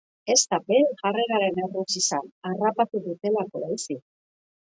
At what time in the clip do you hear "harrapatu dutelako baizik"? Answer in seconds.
2.51-4.03